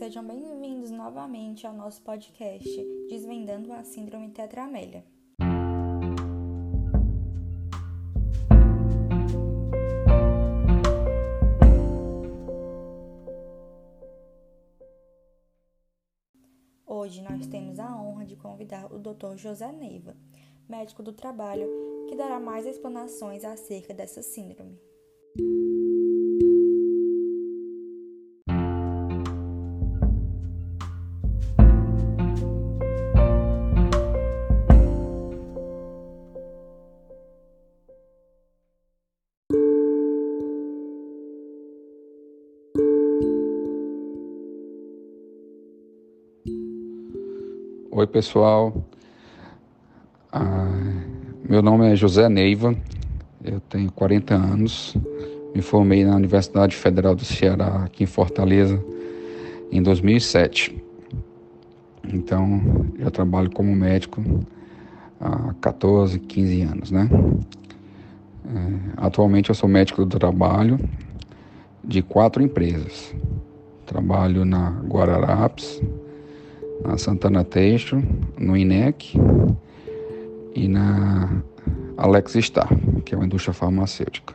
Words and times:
sejam 0.00 0.26
bem-vindos 0.26 0.90
novamente 0.90 1.66
ao 1.66 1.74
nosso 1.74 2.00
podcast 2.00 2.66
Desvendando 3.10 3.70
a 3.70 3.84
Síndrome 3.84 4.30
Tetramélia. 4.30 5.04
Hoje 16.86 17.20
nós 17.20 17.46
temos 17.48 17.78
a 17.78 17.94
honra 17.94 18.24
de 18.24 18.36
convidar 18.36 18.90
o 18.90 18.98
Dr. 18.98 19.36
José 19.36 19.70
Neiva, 19.70 20.16
médico 20.66 21.02
do 21.02 21.12
trabalho, 21.12 21.68
que 22.08 22.16
dará 22.16 22.40
mais 22.40 22.64
explanações 22.64 23.44
acerca 23.44 23.92
dessa 23.92 24.22
síndrome. 24.22 24.80
Oi, 48.00 48.06
pessoal. 48.06 48.72
Ah, 50.32 50.72
meu 51.46 51.60
nome 51.60 51.92
é 51.92 51.94
José 51.94 52.30
Neiva, 52.30 52.74
eu 53.44 53.60
tenho 53.60 53.92
40 53.92 54.34
anos, 54.34 54.96
me 55.54 55.60
formei 55.60 56.02
na 56.02 56.16
Universidade 56.16 56.74
Federal 56.74 57.14
do 57.14 57.26
Ceará, 57.26 57.84
aqui 57.84 58.04
em 58.04 58.06
Fortaleza, 58.06 58.82
em 59.70 59.82
2007. 59.82 60.82
Então, 62.10 62.62
eu 62.98 63.10
trabalho 63.10 63.50
como 63.50 63.76
médico 63.76 64.22
há 65.20 65.52
14, 65.60 66.18
15 66.20 66.62
anos, 66.62 66.90
né? 66.90 67.06
É, 68.46 69.04
atualmente 69.04 69.50
eu 69.50 69.54
sou 69.54 69.68
médico 69.68 70.06
do 70.06 70.18
trabalho 70.18 70.80
de 71.84 72.00
quatro 72.00 72.42
empresas. 72.42 73.14
Trabalho 73.84 74.46
na 74.46 74.70
Guararapes, 74.88 75.82
na 76.84 76.96
Santana 76.96 77.44
Teixo, 77.44 78.02
no 78.38 78.56
INEC 78.56 79.18
e 80.54 80.68
na 80.68 81.42
Alex 81.96 82.34
Star, 82.40 82.68
que 83.04 83.14
é 83.14 83.18
uma 83.18 83.26
indústria 83.26 83.52
farmacêutica. 83.52 84.34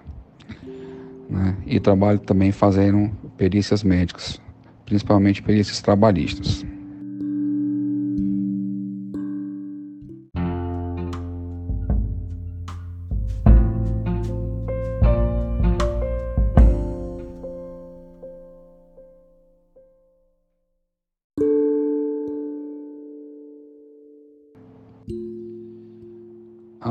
Né? 1.30 1.56
E 1.66 1.80
trabalho 1.80 2.20
também 2.20 2.52
fazendo 2.52 3.12
perícias 3.38 3.84
médicas, 3.84 4.40
principalmente 4.86 5.42
perícias 5.42 5.82
trabalhistas. 5.82 6.66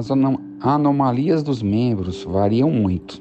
As 0.05 0.11
anomalias 0.61 1.43
dos 1.43 1.63
membros 1.63 2.25
variam 2.25 2.71
muito 2.71 3.19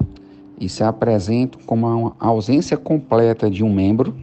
e 0.60 0.68
se 0.68 0.84
apresentam 0.84 1.58
como 1.64 1.86
uma 1.86 2.16
ausência 2.20 2.76
completa 2.76 3.50
de 3.50 3.64
um 3.64 3.72
membro, 3.72 4.14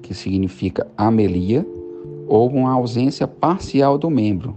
que 0.00 0.14
significa 0.14 0.86
amelia, 0.96 1.66
ou 2.26 2.48
uma 2.48 2.72
ausência 2.72 3.28
parcial 3.28 3.98
do 3.98 4.08
membro, 4.08 4.56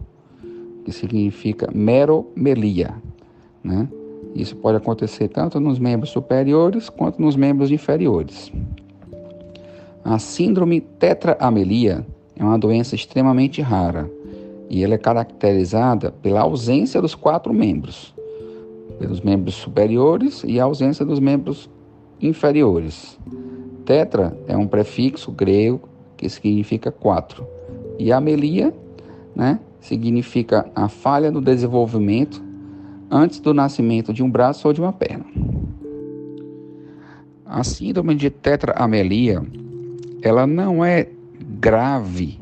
que 0.85 0.93
significa 0.93 1.69
meromelia. 1.75 2.93
Né? 3.61 3.89
Isso 4.33 4.55
pode 4.55 4.77
acontecer 4.77 5.27
tanto 5.27 5.59
nos 5.59 5.77
membros 5.77 6.11
superiores 6.11 6.87
quanto 6.87 7.21
nos 7.21 7.35
membros 7.35 7.71
inferiores. 7.71 8.49
A 10.01 10.17
síndrome 10.17 10.79
tetraamelia 10.79 12.07
é 12.37 12.41
uma 12.41 12.57
doença 12.57 12.95
extremamente 12.95 13.61
rara 13.61 14.09
e 14.69 14.83
ela 14.83 14.95
é 14.95 14.97
caracterizada 14.97 16.11
pela 16.11 16.41
ausência 16.41 17.01
dos 17.01 17.15
quatro 17.15 17.53
membros, 17.53 18.13
pelos 18.99 19.21
membros 19.21 19.55
superiores 19.55 20.43
e 20.45 20.59
a 20.59 20.63
ausência 20.63 21.05
dos 21.05 21.19
membros 21.19 21.69
inferiores. 22.21 23.19
Tetra 23.85 24.37
é 24.47 24.55
um 24.55 24.67
prefixo 24.67 25.31
grego 25.31 25.89
que 26.15 26.29
significa 26.29 26.91
quatro, 26.91 27.45
e 27.99 28.11
amelia, 28.11 28.73
né, 29.35 29.59
significa 29.79 30.65
a 30.73 30.87
falha 30.87 31.29
no 31.29 31.41
desenvolvimento 31.41 32.41
antes 33.11 33.39
do 33.39 33.53
nascimento 33.53 34.13
de 34.13 34.23
um 34.23 34.29
braço 34.29 34.67
ou 34.67 34.73
de 34.73 34.79
uma 34.81 34.93
perna. 34.93 35.25
A 37.45 37.63
síndrome 37.63 38.15
de 38.15 38.29
tetraamelia, 38.29 39.43
ela 40.21 40.47
não 40.47 40.83
é 40.83 41.09
grave 41.59 42.39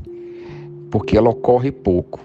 porque 0.92 1.18
ela 1.18 1.30
ocorre 1.30 1.72
pouco. 1.72 2.20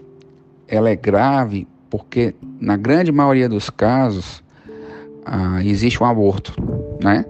Ela 0.68 0.90
é 0.90 0.96
grave 0.96 1.66
porque, 1.88 2.34
na 2.60 2.76
grande 2.76 3.12
maioria 3.12 3.48
dos 3.48 3.70
casos, 3.70 4.42
ah, 5.24 5.64
existe 5.64 6.02
um 6.02 6.06
aborto, 6.06 6.52
né? 7.02 7.24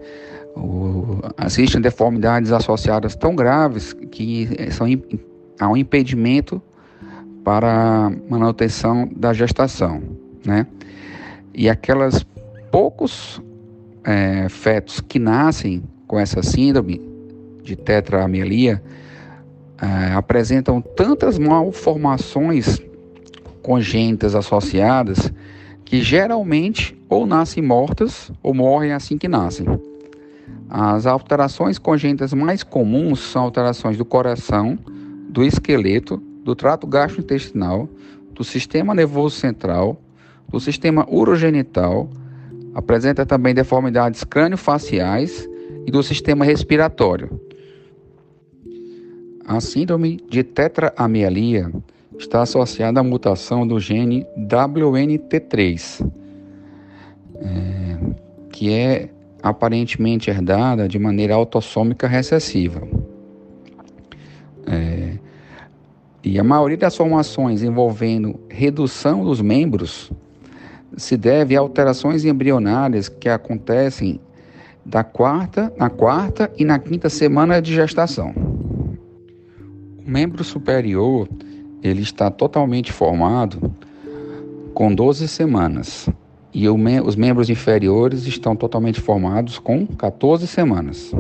O, 0.57 1.21
existem 1.45 1.81
deformidades 1.81 2.51
associadas 2.51 3.15
tão 3.15 3.37
graves 3.37 3.93
que 3.93 4.49
são, 4.71 4.87
há 5.61 5.69
um 5.69 5.77
impedimento 5.77 6.61
para 7.45 8.11
manutenção 8.29 9.09
da 9.15 9.35
gestação, 9.35 10.03
né? 10.45 10.67
E 11.55 11.69
aquelas 11.69 12.27
poucos 12.71 13.41
é, 14.05 14.49
fetos 14.49 15.01
que 15.01 15.19
nascem 15.19 15.83
com 16.07 16.19
essa 16.19 16.43
síndrome 16.43 17.01
de 17.63 17.77
tetraamelia, 17.77 18.83
é, 19.81 20.13
apresentam 20.15 20.81
tantas 20.81 21.39
malformações 21.39 22.81
congênitas 23.63 24.35
associadas 24.35 25.33
que 25.85 26.01
geralmente 26.03 26.97
ou 27.09 27.27
nascem 27.27 27.63
mortas 27.63 28.31
ou 28.43 28.55
morrem 28.55 28.93
assim 28.93 29.19
que 29.19 29.29
nascem. 29.29 29.67
As 30.69 31.07
alterações 31.07 31.79
congênitas 31.79 32.33
mais 32.33 32.63
comuns 32.63 33.21
são 33.21 33.43
alterações 33.43 33.97
do 33.97 34.05
coração, 34.05 34.79
do 35.29 35.45
esqueleto, 35.45 36.17
do 36.45 36.55
trato 36.55 36.87
gastrointestinal, 36.87 37.89
do 38.33 38.43
sistema 38.43 38.95
nervoso 38.95 39.37
central, 39.37 40.01
do 40.49 40.61
sistema 40.61 41.07
urogenital, 41.09 42.09
apresenta 42.75 43.25
também 43.25 43.55
deformidades 43.55 44.23
crânio-faciais 44.25 45.49
e 45.87 45.91
do 45.91 46.03
sistema 46.03 46.45
respiratório. 46.45 47.41
A 49.49 49.61
síndrome 49.61 50.17
de 50.29 50.43
tetraamelia 50.43 51.71
está 52.19 52.43
associada 52.43 52.99
à 52.99 53.03
mutação 53.05 53.65
do 53.65 53.79
gene 53.79 54.27
WNT3, 54.37 56.11
é, 57.37 57.97
que 58.51 58.73
é 58.73 59.09
aparentemente 59.41 60.31
herdada 60.31 60.89
de 60.89 60.99
maneira 60.99 61.35
autossômica 61.35 62.09
recessiva. 62.09 62.83
É, 64.67 65.13
e 66.25 66.41
a 66.41 66.43
maioria 66.43 66.77
das 66.77 66.97
formações 66.97 67.63
envolvendo 67.63 68.41
redução 68.49 69.25
dos 69.25 69.41
membros 69.41 70.11
se 70.97 71.17
deve 71.17 71.57
a 71.57 71.61
alterações 71.61 72.25
embrionárias 72.25 73.09
que 73.09 73.29
acontecem 73.29 74.19
da 74.85 75.05
quarta, 75.05 75.73
na 75.77 75.89
quarta 75.89 76.51
e 76.59 76.65
na 76.65 76.81
quinta 76.81 77.09
semana 77.09 77.63
de 77.63 77.73
gestação. 77.73 78.46
Membro 80.07 80.45
superior 80.45 81.29
ele 81.83 82.01
está 82.01 82.31
totalmente 82.31 82.93
formado 82.93 83.75
com 84.73 84.95
12 84.95 85.27
semanas 85.27 86.09
e 86.55 86.69
os 86.69 87.17
membros 87.17 87.51
inferiores 87.51 88.25
estão 88.25 88.55
totalmente 88.55 89.01
formados 89.01 89.59
com 89.59 89.85
14 89.85 90.47
semanas. 90.47 91.11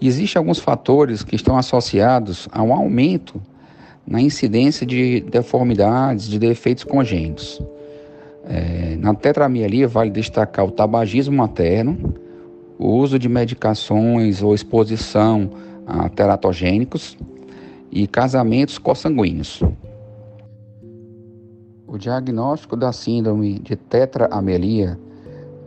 Existem 0.00 0.38
alguns 0.38 0.60
fatores 0.60 1.24
que 1.24 1.34
estão 1.34 1.58
associados 1.58 2.48
a 2.52 2.62
um 2.62 2.72
aumento 2.72 3.42
na 4.06 4.20
incidência 4.20 4.86
de 4.86 5.20
deformidades, 5.22 6.28
de 6.28 6.38
defeitos 6.38 6.84
congênitos. 6.84 7.60
É, 8.46 8.96
na 9.00 9.12
tetramialia 9.12 9.88
vale 9.88 10.10
destacar 10.10 10.66
o 10.66 10.70
tabagismo 10.70 11.36
materno, 11.36 12.14
o 12.78 12.90
uso 12.90 13.18
de 13.18 13.28
medicações 13.28 14.40
ou 14.40 14.54
exposição 14.54 15.50
a 15.86 16.08
teratogênicos 16.08 17.16
e 17.90 18.06
casamentos 18.06 18.78
consanguíneos. 18.78 19.62
O 21.86 21.98
diagnóstico 21.98 22.76
da 22.76 22.92
síndrome 22.92 23.58
de 23.58 23.76
tetraamelia 23.76 24.98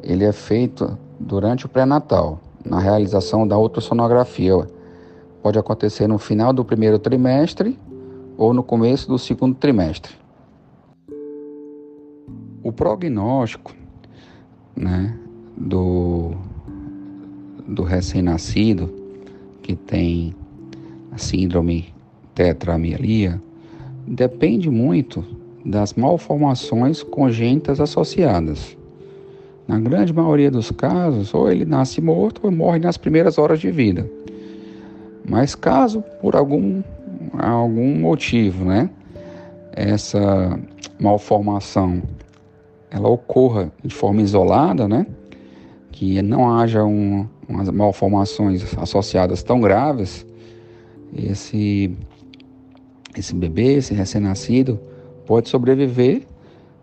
ele 0.04 0.24
é 0.24 0.32
feito 0.32 0.98
durante 1.20 1.66
o 1.66 1.70
pré-natal, 1.70 2.40
na 2.66 2.80
realização 2.80 3.48
da 3.48 3.58
ultrassonografia 3.58 4.68
pode 5.42 5.58
acontecer 5.58 6.08
no 6.08 6.18
final 6.18 6.52
do 6.52 6.66
primeiro 6.66 7.00
trimestre 7.00 7.80
ou 8.38 8.54
no 8.54 8.62
começo 8.62 9.08
do 9.08 9.18
segundo 9.18 9.56
trimestre. 9.56 10.14
O 12.62 12.72
prognóstico 12.72 13.74
né, 14.76 15.18
do, 15.56 16.32
do 17.66 17.84
recém-nascido 17.84 18.94
que 19.68 19.76
tem 19.76 20.34
a 21.12 21.18
síndrome 21.18 21.94
tetramelia 22.34 23.42
depende 24.08 24.70
muito 24.70 25.26
das 25.66 25.94
malformações 25.94 27.04
congênitas 27.04 27.82
associadas. 27.82 28.78
Na 29.68 29.78
grande 29.78 30.14
maioria 30.14 30.50
dos 30.50 30.72
casos, 30.72 31.34
ou 31.34 31.52
ele 31.52 31.66
nasce 31.66 32.00
morto 32.00 32.40
ou 32.46 32.52
morre 32.52 32.80
nas 32.80 32.96
primeiras 32.96 33.38
horas 33.38 33.60
de 33.60 33.70
vida. 33.70 34.10
Mas 35.30 35.54
caso 35.54 36.02
por 36.22 36.38
algum, 36.38 36.82
algum 37.38 38.00
motivo, 38.00 38.64
né, 38.64 38.90
essa 39.74 40.58
malformação 40.98 42.02
ela 42.90 43.10
ocorra 43.10 43.70
de 43.84 43.94
forma 43.94 44.22
isolada, 44.22 44.88
né, 44.88 45.06
que 45.98 46.22
não 46.22 46.56
haja 46.56 46.86
um, 46.86 47.26
umas 47.50 47.68
malformações 47.72 48.64
associadas 48.78 49.42
tão 49.42 49.60
graves, 49.60 50.28
esse 51.12 51.92
esse 53.18 53.34
bebê, 53.34 53.78
esse 53.78 53.96
recém-nascido, 53.96 54.80
pode 55.26 55.50
sobreviver 55.50 56.22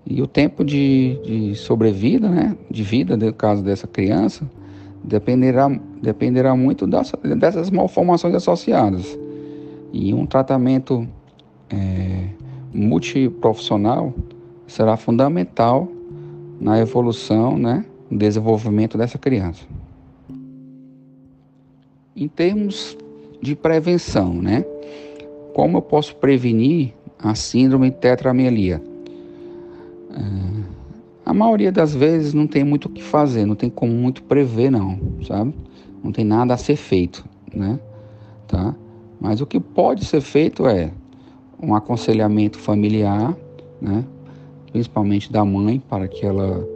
e 0.05 0.21
o 0.21 0.27
tempo 0.27 0.65
de, 0.65 1.17
de 1.25 1.55
sobrevida, 1.55 2.29
né, 2.29 2.57
de 2.69 2.83
vida, 2.83 3.17
no 3.17 3.33
caso 3.33 3.63
dessa 3.63 3.87
criança, 3.87 4.51
dependerá, 5.05 5.69
dependerá 6.03 6.57
muito 6.57 6.85
das, 6.85 7.13
dessas 7.39 7.71
malformações 7.71 8.35
associadas. 8.35 9.17
E 9.93 10.13
um 10.13 10.27
tratamento 10.27 11.07
é, 11.71 12.31
multiprofissional 12.73 14.13
será 14.67 14.97
fundamental 14.97 15.87
na 16.61 16.81
evolução, 16.81 17.57
né, 17.57 17.85
no 18.11 18.19
desenvolvimento 18.19 18.97
dessa 18.97 19.19
criança. 19.19 19.65
Em 22.17 22.29
termos 22.29 22.97
de 23.43 23.57
prevenção, 23.57 24.35
né, 24.35 24.65
como 25.53 25.79
eu 25.79 25.83
posso 25.83 26.15
prevenir 26.17 26.93
a 27.19 27.35
síndrome 27.35 27.91
de 27.91 27.97
tetramelia? 27.97 28.83
É, 30.11 30.65
a 31.27 31.33
maioria 31.33 31.73
das 31.73 31.95
vezes 31.95 32.35
não 32.35 32.47
tem 32.47 32.63
muito 32.63 32.87
o 32.87 32.89
que 32.91 33.03
fazer, 33.03 33.47
não 33.47 33.55
tem 33.55 33.71
como 33.71 33.93
muito 33.93 34.23
prever 34.23 34.71
não, 34.71 34.99
sabe? 35.27 35.55
Não 36.03 36.13
tem 36.13 36.25
nada 36.25 36.55
a 36.55 36.57
ser 36.57 36.77
feito, 36.77 37.25
né? 37.53 37.81
Tá? 38.47 38.75
Mas 39.21 39.41
o 39.41 39.47
que 39.47 39.59
pode 39.59 40.05
ser 40.05 40.21
feito 40.21 40.67
é 40.67 40.93
um 41.61 41.75
aconselhamento 41.75 42.59
familiar, 42.59 43.35
né? 43.81 44.05
Principalmente 44.71 45.33
da 45.33 45.45
mãe 45.45 45.81
para 45.89 46.07
que 46.07 46.27
ela 46.27 46.74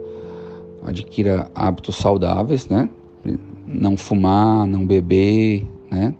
adquira 0.83 1.49
hábitos 1.53 1.95
saudáveis, 1.95 2.67
né? 2.67 2.89
Não 3.65 3.95
fumar, 3.97 4.65
não 4.65 4.85
beber, 4.85 5.67
né? 5.91 6.13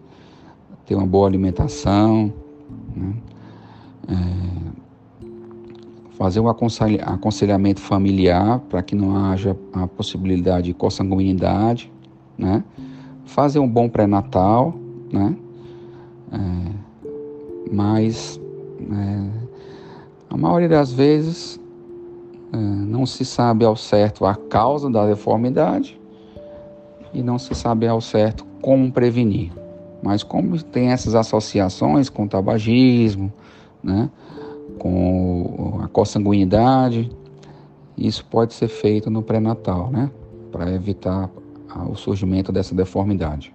Ter 0.86 0.96
uma 0.96 1.06
boa 1.06 1.28
alimentação, 1.28 2.34
né? 2.96 3.14
É, 4.08 4.70
fazer 6.18 6.40
um 6.42 6.50
aconselhamento 6.50 7.80
familiar 7.80 8.60
para 8.70 8.84
que 8.84 8.94
não 8.94 9.16
haja 9.16 9.56
a 9.72 9.88
possibilidade 9.88 10.68
de 10.68 10.74
consanguinidade, 10.74 11.92
né? 12.38 12.64
Fazer 13.26 13.60
um 13.60 13.68
bom 13.68 13.88
pré-natal, 13.88 14.76
né? 15.12 15.36
É, 16.32 16.90
mas 17.72 18.40
é, 18.92 19.30
a 20.30 20.38
maioria 20.38 20.70
das 20.70 20.92
vezes 20.92 21.60
não 22.58 23.06
se 23.06 23.24
sabe 23.24 23.66
ao 23.66 23.76
certo 23.76 24.26
a 24.26 24.36
causa 24.36 24.90
da 24.90 25.06
deformidade 25.06 26.00
e 27.14 27.22
não 27.22 27.38
se 27.38 27.54
sabe 27.54 27.88
ao 27.88 28.02
certo 28.02 28.46
como 28.62 28.92
prevenir. 28.92 29.52
Mas 30.02 30.24
como 30.24 30.62
tem 30.64 30.92
essas 30.92 31.16
associações 31.16 32.10
com 32.10 32.24
o 32.24 32.28
tabagismo, 32.28 33.32
né? 33.84 34.10
com 34.80 35.80
a 35.84 35.88
consanguinidade. 35.90 37.12
Isso 37.98 38.26
pode 38.26 38.54
ser 38.54 38.70
feito 38.70 39.10
no 39.10 39.22
pré-natal, 39.22 39.92
né? 39.92 40.10
Para 40.52 40.72
evitar 40.72 41.30
o 41.88 41.96
surgimento 41.96 42.52
dessa 42.52 42.74
deformidade. 42.74 43.54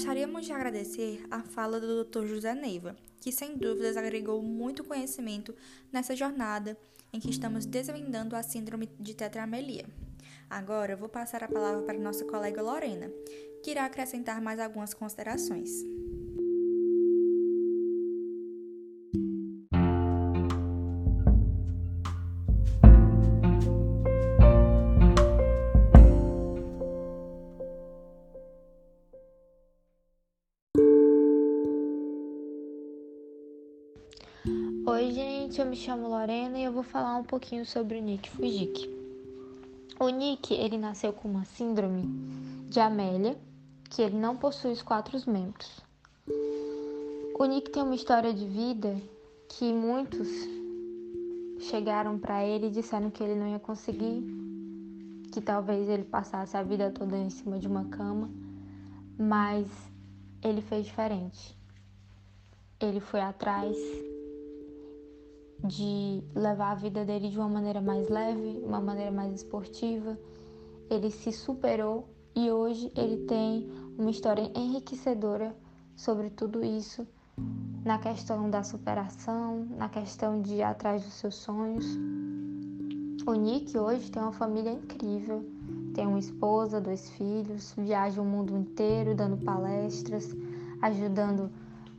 Gostaríamos 0.00 0.46
de 0.46 0.52
agradecer 0.54 1.26
a 1.30 1.42
fala 1.42 1.78
do 1.78 2.02
Dr. 2.02 2.26
José 2.26 2.54
Neiva, 2.54 2.96
que 3.20 3.30
sem 3.30 3.54
dúvidas 3.58 3.98
agregou 3.98 4.40
muito 4.40 4.82
conhecimento 4.82 5.54
nessa 5.92 6.16
jornada 6.16 6.74
em 7.12 7.20
que 7.20 7.28
estamos 7.28 7.66
desvendando 7.66 8.34
a 8.34 8.42
síndrome 8.42 8.88
de 8.98 9.14
tetramelia. 9.14 9.84
Agora 10.48 10.96
vou 10.96 11.10
passar 11.10 11.44
a 11.44 11.48
palavra 11.48 11.82
para 11.82 11.98
nossa 11.98 12.24
colega 12.24 12.62
Lorena, 12.62 13.12
que 13.62 13.72
irá 13.72 13.84
acrescentar 13.84 14.40
mais 14.40 14.58
algumas 14.58 14.94
considerações. 14.94 15.70
Oi, 34.92 35.12
gente, 35.12 35.60
eu 35.60 35.66
me 35.66 35.76
chamo 35.76 36.08
Lorena 36.08 36.58
e 36.58 36.64
eu 36.64 36.72
vou 36.72 36.82
falar 36.82 37.16
um 37.16 37.22
pouquinho 37.22 37.64
sobre 37.64 37.96
o 37.96 38.02
Nick 38.02 38.28
Fujiki. 38.28 38.90
O 40.00 40.08
Nick, 40.08 40.52
ele 40.52 40.76
nasceu 40.76 41.12
com 41.12 41.28
uma 41.28 41.44
síndrome 41.44 42.02
de 42.68 42.80
Amélia, 42.80 43.38
que 43.88 44.02
ele 44.02 44.16
não 44.16 44.36
possui 44.36 44.72
os 44.72 44.82
quatro 44.82 45.16
membros. 45.30 45.80
O 47.38 47.44
Nick 47.44 47.70
tem 47.70 47.84
uma 47.84 47.94
história 47.94 48.34
de 48.34 48.44
vida 48.44 49.00
que 49.48 49.72
muitos 49.72 50.28
chegaram 51.60 52.18
para 52.18 52.44
ele 52.44 52.66
e 52.66 52.70
disseram 52.72 53.12
que 53.12 53.22
ele 53.22 53.36
não 53.36 53.46
ia 53.46 53.60
conseguir, 53.60 54.24
que 55.30 55.40
talvez 55.40 55.88
ele 55.88 56.02
passasse 56.02 56.56
a 56.56 56.64
vida 56.64 56.90
toda 56.90 57.16
em 57.16 57.30
cima 57.30 57.60
de 57.60 57.68
uma 57.68 57.84
cama, 57.84 58.28
mas 59.16 59.68
ele 60.42 60.60
fez 60.60 60.84
diferente. 60.84 61.56
Ele 62.80 62.98
foi 62.98 63.20
atrás, 63.20 63.76
de 65.64 66.22
levar 66.34 66.72
a 66.72 66.74
vida 66.74 67.04
dele 67.04 67.28
de 67.28 67.38
uma 67.38 67.48
maneira 67.48 67.80
mais 67.80 68.08
leve, 68.08 68.60
uma 68.64 68.80
maneira 68.80 69.10
mais 69.10 69.34
esportiva. 69.34 70.18
Ele 70.88 71.10
se 71.10 71.32
superou 71.32 72.08
e 72.34 72.50
hoje 72.50 72.90
ele 72.96 73.24
tem 73.26 73.68
uma 73.98 74.10
história 74.10 74.50
enriquecedora 74.54 75.54
sobre 75.94 76.30
tudo 76.30 76.64
isso, 76.64 77.06
na 77.84 77.98
questão 77.98 78.48
da 78.50 78.62
superação, 78.62 79.66
na 79.76 79.88
questão 79.88 80.40
de 80.40 80.56
ir 80.56 80.62
atrás 80.62 81.02
dos 81.02 81.14
seus 81.14 81.34
sonhos. 81.34 81.86
O 83.26 83.34
Nick 83.34 83.76
hoje 83.76 84.10
tem 84.10 84.22
uma 84.22 84.32
família 84.32 84.72
incrível, 84.72 85.44
tem 85.94 86.06
uma 86.06 86.18
esposa, 86.18 86.80
dois 86.80 87.10
filhos, 87.10 87.74
viaja 87.76 88.20
o 88.20 88.24
mundo 88.24 88.56
inteiro 88.56 89.14
dando 89.14 89.36
palestras, 89.44 90.34
ajudando 90.80 91.50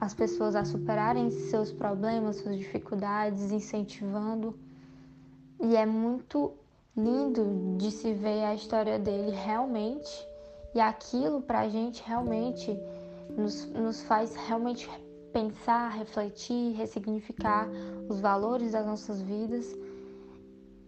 as 0.02 0.16
pessoas 0.16 0.56
a 0.56 0.66
superarem 0.66 1.30
seus 1.30 1.72
problemas, 1.72 2.38
suas 2.38 2.58
dificuldades, 2.58 3.52
incentivando. 3.52 4.58
E 5.62 5.76
é 5.76 5.86
muito 5.86 6.54
lindo 6.98 7.78
de 7.78 7.92
se 7.92 8.12
ver 8.12 8.44
a 8.46 8.56
história 8.56 8.98
dele 8.98 9.30
realmente. 9.30 10.28
E 10.74 10.80
aquilo 10.80 11.44
pra 11.44 11.70
gente 11.70 12.02
realmente 12.04 12.76
nos, 13.38 13.68
nos 13.68 14.02
faz 14.02 14.34
realmente 14.36 14.90
pensar, 15.32 15.90
refletir, 15.90 16.74
ressignificar 16.74 17.70
os 18.10 18.20
valores 18.20 18.72
das 18.72 18.88
nossas 18.88 19.22
vidas. 19.22 19.78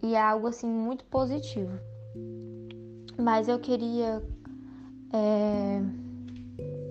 E 0.02 0.16
é 0.16 0.20
algo 0.20 0.48
assim 0.48 0.68
muito 0.68 1.04
positivo. 1.04 1.78
Mas 3.16 3.46
eu 3.46 3.60
queria. 3.60 4.20
É 5.12 6.03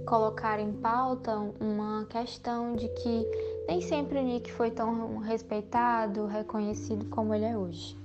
colocar 0.05 0.59
em 0.59 0.73
pauta 0.73 1.35
uma 1.59 2.05
questão 2.05 2.75
de 2.75 2.87
que 2.89 3.25
nem 3.67 3.81
sempre 3.81 4.19
o 4.19 4.23
Nick 4.23 4.51
foi 4.51 4.71
tão 4.71 5.17
respeitado, 5.17 6.25
reconhecido 6.25 7.05
como 7.09 7.33
ele 7.33 7.45
é 7.45 7.57
hoje. 7.57 7.97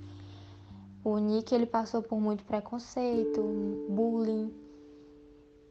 O 1.03 1.17
Nick 1.17 1.53
ele 1.53 1.65
passou 1.65 2.01
por 2.01 2.19
muito 2.19 2.43
preconceito, 2.43 3.41
bullying, 3.89 4.53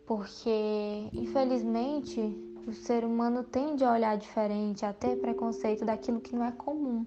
porque 0.07 1.09
infelizmente 1.13 2.21
o 2.67 2.73
ser 2.73 3.05
humano 3.05 3.43
tende 3.43 3.85
a 3.85 3.93
olhar 3.93 4.17
diferente, 4.17 4.85
a 4.85 4.93
ter 4.93 5.17
preconceito 5.17 5.85
daquilo 5.85 6.21
que 6.21 6.35
não 6.35 6.45
é 6.45 6.53
comum. 6.53 7.07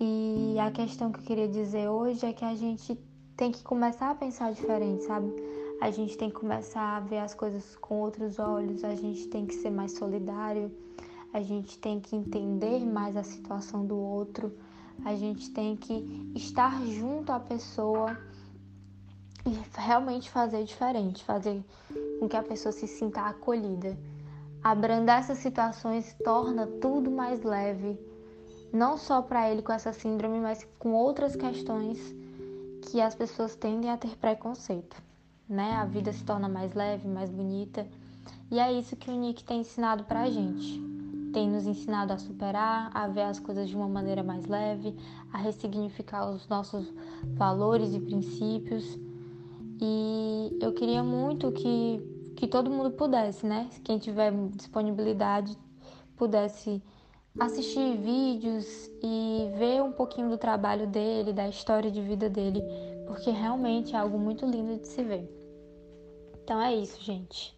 E 0.00 0.56
a 0.58 0.70
questão 0.70 1.12
que 1.12 1.20
eu 1.20 1.24
queria 1.24 1.48
dizer 1.48 1.88
hoje 1.88 2.26
é 2.26 2.32
que 2.32 2.44
a 2.44 2.54
gente 2.54 2.98
tem 3.36 3.52
que 3.52 3.62
começar 3.62 4.10
a 4.10 4.14
pensar 4.14 4.52
diferente, 4.52 5.04
sabe? 5.04 5.32
A 5.80 5.90
gente 5.90 6.16
tem 6.16 6.30
que 6.30 6.36
começar 6.36 6.96
a 6.96 7.00
ver 7.00 7.18
as 7.18 7.34
coisas 7.34 7.76
com 7.76 8.00
outros 8.00 8.38
olhos, 8.38 8.84
a 8.84 8.94
gente 8.94 9.28
tem 9.28 9.44
que 9.46 9.54
ser 9.54 9.70
mais 9.70 9.92
solidário, 9.92 10.70
a 11.32 11.42
gente 11.42 11.78
tem 11.78 12.00
que 12.00 12.14
entender 12.14 12.80
mais 12.86 13.16
a 13.16 13.22
situação 13.22 13.84
do 13.84 13.96
outro, 13.96 14.56
a 15.04 15.14
gente 15.14 15.50
tem 15.50 15.76
que 15.76 16.32
estar 16.34 16.80
junto 16.86 17.32
à 17.32 17.40
pessoa 17.40 18.16
e 19.46 19.78
realmente 19.78 20.30
fazer 20.30 20.64
diferente, 20.64 21.24
fazer 21.24 21.62
com 22.18 22.28
que 22.28 22.36
a 22.36 22.42
pessoa 22.42 22.72
se 22.72 22.86
sinta 22.86 23.22
acolhida. 23.22 23.96
Abrandar 24.62 25.20
essas 25.20 25.38
situações 25.38 26.16
torna 26.24 26.66
tudo 26.66 27.10
mais 27.10 27.42
leve, 27.42 27.98
não 28.72 28.96
só 28.96 29.20
para 29.20 29.50
ele 29.50 29.60
com 29.60 29.72
essa 29.72 29.92
síndrome, 29.92 30.40
mas 30.40 30.66
com 30.78 30.94
outras 30.94 31.36
questões 31.36 31.98
que 32.80 33.00
as 33.00 33.14
pessoas 33.14 33.54
tendem 33.54 33.90
a 33.90 33.96
ter 33.98 34.16
preconceito, 34.16 34.96
né? 35.48 35.72
A 35.76 35.84
vida 35.84 36.12
se 36.12 36.24
torna 36.24 36.48
mais 36.48 36.74
leve, 36.74 37.08
mais 37.08 37.30
bonita. 37.30 37.86
E 38.50 38.58
é 38.58 38.72
isso 38.72 38.96
que 38.96 39.10
o 39.10 39.14
Nick 39.14 39.44
tem 39.44 39.60
ensinado 39.60 40.04
pra 40.04 40.28
gente. 40.30 40.82
Tem 41.32 41.48
nos 41.48 41.66
ensinado 41.66 42.12
a 42.12 42.18
superar, 42.18 42.90
a 42.94 43.08
ver 43.08 43.22
as 43.22 43.40
coisas 43.40 43.68
de 43.68 43.74
uma 43.74 43.88
maneira 43.88 44.22
mais 44.22 44.46
leve, 44.46 44.94
a 45.32 45.38
ressignificar 45.38 46.30
os 46.30 46.46
nossos 46.48 46.92
valores 47.36 47.92
e 47.94 48.00
princípios. 48.00 48.98
E 49.80 50.56
eu 50.60 50.72
queria 50.72 51.02
muito 51.02 51.50
que, 51.50 52.00
que 52.36 52.46
todo 52.46 52.70
mundo 52.70 52.92
pudesse, 52.92 53.44
né? 53.44 53.68
Quem 53.82 53.98
tiver 53.98 54.32
disponibilidade, 54.50 55.58
pudesse 56.16 56.80
assistir 57.38 57.96
vídeos 57.96 58.88
e 59.02 59.50
ver 59.58 59.82
um 59.82 59.90
pouquinho 59.90 60.30
do 60.30 60.38
trabalho 60.38 60.86
dele, 60.86 61.32
da 61.32 61.48
história 61.48 61.90
de 61.90 62.00
vida 62.00 62.30
dele, 62.30 62.62
porque 63.06 63.30
realmente 63.30 63.94
é 63.94 63.98
algo 63.98 64.18
muito 64.18 64.46
lindo 64.46 64.78
de 64.78 64.86
se 64.86 65.02
ver. 65.02 65.28
Então 66.42 66.60
é 66.60 66.74
isso, 66.74 67.02
gente. 67.02 67.56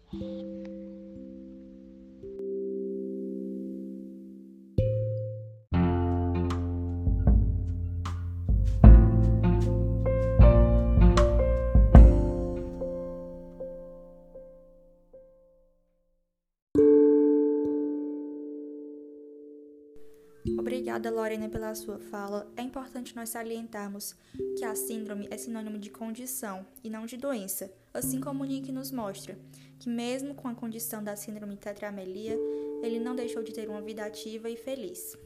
Obrigada, 20.87 21.11
Lorena, 21.11 21.49
pela 21.49 21.75
sua 21.75 21.99
fala. 21.99 22.49
É 22.57 22.62
importante 22.62 23.16
nós 23.16 23.31
salientarmos 23.31 24.14
que 24.57 24.64
a 24.64 24.73
síndrome 24.76 25.26
é 25.33 25.37
sinônimo 25.37 25.81
de 25.81 25.90
condição 25.90 26.64
e 26.85 26.88
não 26.88 27.07
de 27.07 27.16
doença, 27.16 27.69
assim 27.93 28.21
como 28.21 28.45
o 28.45 28.47
Nick 28.47 28.71
nos 28.71 28.93
mostra, 28.93 29.37
que 29.81 29.88
mesmo 29.88 30.33
com 30.37 30.47
a 30.47 30.55
condição 30.55 31.02
da 31.02 31.16
síndrome 31.16 31.57
tetramelia, 31.57 32.38
ele 32.85 33.00
não 33.00 33.16
deixou 33.16 33.43
de 33.43 33.52
ter 33.52 33.69
uma 33.69 33.83
vida 33.83 34.05
ativa 34.05 34.49
e 34.49 34.57
feliz. 34.57 35.16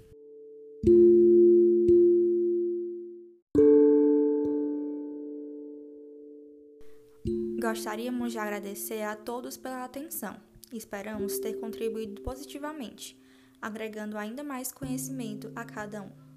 Gostaríamos 7.61 8.33
de 8.33 8.38
agradecer 8.38 9.02
a 9.02 9.14
todos 9.14 9.59
pela 9.59 9.85
atenção. 9.85 10.40
Esperamos 10.73 11.38
ter 11.38 11.61
contribuído 11.61 12.23
positivamente 12.23 13.20
agregando 13.61 14.17
ainda 14.17 14.43
mais 14.43 14.73
conhecimento 14.73 15.50
a 15.55 15.64
cada 15.64 16.02
um. 16.02 16.30